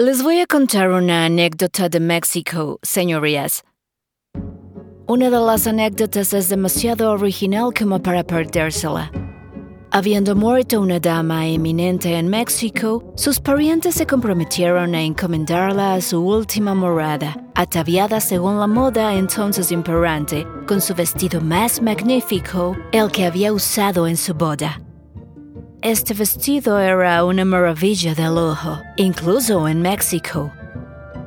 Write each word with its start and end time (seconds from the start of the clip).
Les 0.00 0.24
voy 0.24 0.40
a 0.40 0.46
contar 0.48 0.90
una 0.90 1.24
anécdota 1.26 1.88
de 1.88 2.00
México, 2.00 2.80
señorías. 2.82 3.62
Una 5.06 5.30
de 5.30 5.38
las 5.38 5.68
anécdotas 5.68 6.32
es 6.32 6.48
demasiado 6.48 7.12
original 7.12 7.70
como 7.72 8.02
para 8.02 8.24
perdérsela. 8.24 9.12
Habiendo 9.92 10.34
muerto 10.34 10.80
una 10.80 10.98
dama 10.98 11.46
eminente 11.46 12.12
en 12.18 12.26
México, 12.26 13.04
sus 13.14 13.38
parientes 13.38 13.94
se 13.94 14.04
comprometieron 14.04 14.96
a 14.96 15.00
encomendarla 15.00 15.94
a 15.94 16.00
su 16.00 16.26
última 16.26 16.74
morada, 16.74 17.36
ataviada 17.54 18.18
según 18.18 18.58
la 18.58 18.66
moda 18.66 19.14
entonces 19.14 19.70
imperante, 19.70 20.44
con 20.66 20.80
su 20.80 20.92
vestido 20.96 21.40
más 21.40 21.80
magnífico, 21.80 22.76
el 22.90 23.12
que 23.12 23.26
había 23.26 23.52
usado 23.52 24.08
en 24.08 24.16
su 24.16 24.34
boda. 24.34 24.80
Este 25.84 26.14
vestido 26.14 26.80
era 26.80 27.22
una 27.26 27.44
maravilla 27.44 28.14
de 28.14 28.24
lujo, 28.24 28.80
incluso 28.96 29.68
en 29.68 29.82
México. 29.82 30.50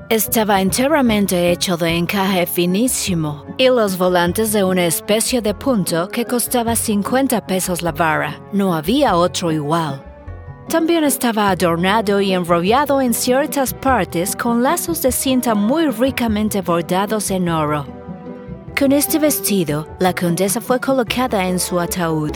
Estaba 0.10 0.62
enteramente 0.62 1.52
hecho 1.52 1.78
de 1.78 1.92
encaje 1.92 2.48
finísimo 2.48 3.46
y 3.60 3.68
los 3.68 4.00
volantes 4.00 4.52
de 4.54 4.64
una 4.64 4.88
especie 4.88 5.44
de 5.44 5.54
punto 5.54 6.10
que 6.10 6.26
costaba 6.26 6.76
50 6.76 7.46
pesos 7.46 7.84
la 7.84 7.92
vara. 7.92 8.42
No 8.52 8.74
había 8.74 9.16
otro 9.16 9.52
igual. 9.52 10.04
También 10.68 11.04
estaba 11.04 11.52
adornado 11.52 12.20
y 12.20 12.34
enrollado 12.34 13.00
en 13.00 13.14
ciertas 13.14 13.76
partes 13.76 14.36
con 14.36 14.64
lazos 14.64 15.04
de 15.04 15.12
cinta 15.12 15.54
muy 15.54 15.86
ricamente 15.92 16.62
bordados 16.62 17.30
en 17.30 17.48
oro. 17.48 17.86
Con 18.76 18.92
este 18.92 19.20
vestido, 19.20 19.88
la 20.00 20.16
condesa 20.16 20.60
fue 20.60 20.80
colocada 20.80 21.48
en 21.48 21.60
su 21.60 21.80
ataúd 21.80 22.32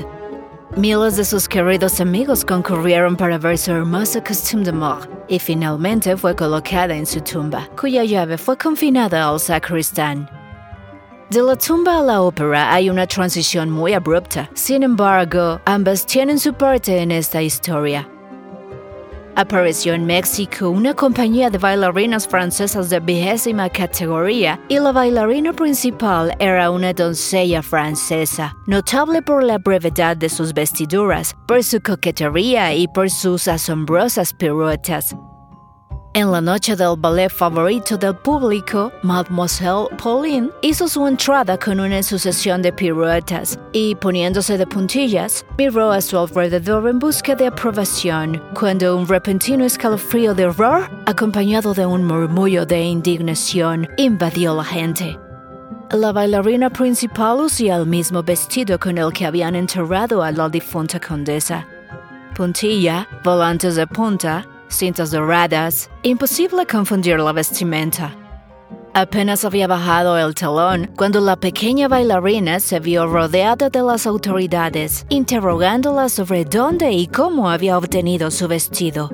Miles 0.77 1.17
de 1.17 1.25
sus 1.25 1.49
queridos 1.49 1.99
amigos 1.99 2.45
concurrieron 2.45 3.17
para 3.17 3.38
ver 3.38 3.57
su 3.57 3.71
hermosa 3.71 4.23
costume 4.23 4.63
de 4.63 4.71
mort 4.71 5.11
y 5.27 5.38
finalmente 5.38 6.16
fue 6.16 6.34
colocada 6.34 6.95
en 6.95 7.05
su 7.05 7.20
tumba, 7.20 7.67
cuya 7.77 8.05
llave 8.05 8.38
fue 8.38 8.57
confinada 8.57 9.27
al 9.27 9.38
sacristán. 9.38 10.30
De 11.30 11.42
la 11.42 11.58
tumba 11.58 11.99
a 11.99 12.02
la 12.02 12.22
ópera 12.22 12.73
hay 12.73 12.89
una 12.89 13.05
transición 13.05 13.69
muy 13.69 13.94
abrupta, 13.94 14.49
sin 14.53 14.83
embargo, 14.83 15.59
ambas 15.66 16.05
tienen 16.05 16.39
su 16.39 16.53
parte 16.53 17.02
en 17.02 17.11
esta 17.11 17.42
historia. 17.42 18.11
Apareció 19.35 19.93
en 19.93 20.05
México 20.05 20.69
una 20.69 20.93
compañía 20.93 21.49
de 21.49 21.57
bailarinas 21.57 22.27
francesas 22.27 22.89
de 22.89 22.99
vigésima 22.99 23.69
categoría 23.69 24.59
y 24.67 24.77
la 24.77 24.91
bailarina 24.91 25.53
principal 25.53 26.35
era 26.39 26.69
una 26.69 26.93
doncella 26.93 27.61
francesa, 27.61 28.53
notable 28.67 29.21
por 29.21 29.43
la 29.43 29.57
brevedad 29.57 30.17
de 30.17 30.27
sus 30.27 30.53
vestiduras, 30.53 31.33
por 31.47 31.63
su 31.63 31.79
coquetería 31.81 32.73
y 32.73 32.87
por 32.89 33.09
sus 33.09 33.47
asombrosas 33.47 34.33
piruetas. 34.33 35.15
En 36.14 36.30
la 36.30 36.42
noche 36.42 36.76
del 36.76 36.98
ballet 36.98 37.30
favorito 37.30 37.95
del 37.95 38.14
público, 38.14 38.92
Mademoiselle 39.02 39.88
Pauline 39.98 40.50
hizo 40.62 40.90
su 40.90 41.08
entrada 41.08 41.58
con 41.58 41.80
una 41.80 42.04
sucesión 42.04 42.62
de 42.62 42.73
piruetas 42.73 43.58
y, 43.72 43.95
poniéndose 43.95 44.58
de 44.58 44.67
puntillas, 44.67 45.45
miró 45.58 45.89
a 45.89 46.02
su 46.02 46.17
alrededor 46.17 46.89
en 46.89 47.00
busca 47.00 47.34
de 47.34 47.48
aprobación, 47.48 48.44
cuando 48.54 48.98
un 48.98 49.08
repentino 49.08 49.64
escalofrío 49.64 50.34
de 50.34 50.48
horror, 50.48 50.92
acompañado 51.06 51.73
de 51.73 51.86
un 51.86 52.04
murmullo 52.04 52.66
de 52.66 52.82
indignación, 52.82 53.88
invadió 53.95 54.54
la 54.54 54.66
gente. 54.66 55.17
La 55.92 56.12
bailarina 56.12 56.70
principal 56.70 57.38
lucía 57.38 57.78
el 57.78 57.86
mismo 57.86 58.22
vestido 58.22 58.78
con 58.78 58.98
el 58.98 59.14
que 59.14 59.26
habían 59.26 59.56
enterrado 59.56 60.23
a 60.23 60.32
la 60.34 60.50
difunta 60.50 61.00
condesa. 61.00 61.66
Puntilla, 62.36 63.08
volantes 63.23 63.76
de 63.76 63.88
punta, 63.88 64.45
cintas 64.72 65.11
doradas, 65.11 65.89
imposible 66.03 66.66
confundir 66.66 67.19
la 67.19 67.33
vestimenta. 67.33 68.16
Apenas 68.94 69.45
había 69.45 69.67
bajado 69.67 70.17
el 70.17 70.36
telón 70.36 70.91
cuando 70.97 71.22
la 71.22 71.38
pequeña 71.38 71.88
bailarina 71.88 72.59
se 72.59 72.80
vio 72.81 73.08
rodeada 73.08 73.69
de 73.69 73.82
las 73.82 74.05
autoridades, 74.05 75.05
interrogándola 75.08 76.09
sobre 76.09 76.43
dónde 76.43 76.92
y 76.92 77.08
cómo 77.08 77.49
había 77.49 77.77
obtenido 77.77 78.30
su 78.32 78.49
vestido. 78.49 79.09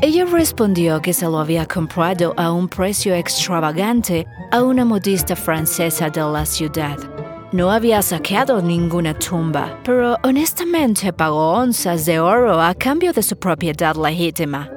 Ella 0.00 0.24
respondió 0.24 1.00
que 1.00 1.12
se 1.12 1.26
lo 1.26 1.38
había 1.38 1.66
comprado 1.66 2.34
a 2.36 2.50
un 2.50 2.68
precio 2.68 3.14
extravagante 3.14 4.26
a 4.50 4.62
una 4.62 4.84
modista 4.84 5.36
francesa 5.36 6.08
de 6.10 6.20
la 6.20 6.44
ciudad. 6.44 7.17
No 7.50 7.70
había 7.70 8.02
saqueado 8.02 8.60
ninguna 8.60 9.14
tumba, 9.14 9.78
pero 9.82 10.18
honestamente 10.22 11.14
pagó 11.14 11.52
onzas 11.52 12.04
de 12.04 12.20
oro 12.20 12.60
a 12.60 12.74
cambio 12.74 13.10
de 13.14 13.22
su 13.22 13.38
propiedad 13.38 13.96
legítima. 13.96 14.70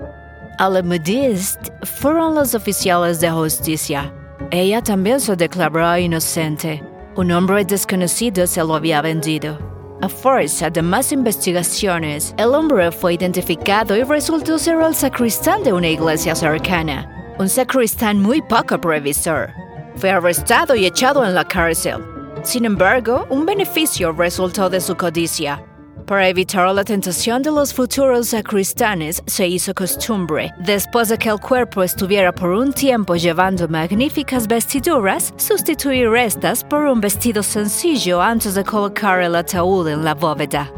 A 0.57 0.69
la 0.69 0.81
modiste 0.81 1.69
fueron 1.83 2.33
los 2.33 2.55
oficiales 2.55 3.19
de 3.19 3.29
justicia. 3.29 4.13
Ella 4.51 4.81
también 4.81 5.19
se 5.19 5.35
declaró 5.35 5.97
inocente. 5.97 6.81
Un 7.17 7.33
hombre 7.33 7.65
desconocido 7.65 8.47
se 8.47 8.63
lo 8.63 8.75
había 8.75 9.01
vendido. 9.01 9.59
A 10.01 10.07
fuerza 10.07 10.69
de 10.69 10.81
más 10.81 11.11
investigaciones, 11.11 12.33
el 12.37 12.55
hombre 12.55 12.89
fue 12.93 13.15
identificado 13.15 13.97
y 13.97 14.03
resultó 14.03 14.57
ser 14.57 14.79
el 14.81 14.95
sacristán 14.95 15.61
de 15.63 15.73
una 15.73 15.89
iglesia 15.89 16.35
cercana. 16.35 17.35
Un 17.37 17.49
sacristán 17.49 18.21
muy 18.21 18.41
poco 18.41 18.79
previsor. 18.79 19.49
Fue 19.97 20.09
arrestado 20.09 20.73
y 20.73 20.85
echado 20.85 21.25
en 21.25 21.35
la 21.35 21.43
cárcel. 21.43 22.10
Sin 22.43 22.65
embargo, 22.65 23.25
un 23.29 23.45
beneficio 23.45 24.11
resultó 24.11 24.69
de 24.69 24.81
su 24.81 24.95
codicia. 24.95 25.63
Para 26.07 26.27
evitar 26.27 26.73
la 26.73 26.83
tentación 26.83 27.41
de 27.41 27.51
los 27.51 27.73
futuros 27.73 28.29
sacristanes, 28.29 29.21
se 29.27 29.47
hizo 29.47 29.73
costumbre, 29.73 30.51
después 30.59 31.09
de 31.09 31.17
que 31.17 31.29
el 31.29 31.39
cuerpo 31.39 31.83
estuviera 31.83 32.33
por 32.33 32.49
un 32.49 32.73
tiempo 32.73 33.15
llevando 33.15 33.67
magníficas 33.67 34.47
vestiduras, 34.47 35.33
sustituir 35.37 36.13
estas 36.15 36.63
por 36.63 36.85
un 36.85 36.99
vestido 36.99 37.43
sencillo 37.43 38.21
antes 38.21 38.55
de 38.55 38.63
colocar 38.63 39.21
el 39.21 39.35
ataúd 39.35 39.87
en 39.87 40.03
la 40.03 40.15
bóveda. 40.15 40.71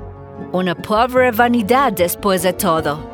Una 0.52 0.75
pobre 0.75 1.31
vanidad 1.31 1.94
después 1.94 2.44
de 2.44 2.53
todo. 2.53 3.12